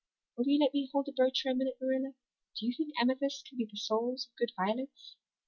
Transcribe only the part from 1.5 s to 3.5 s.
one minute, Marilla? Do you think amethysts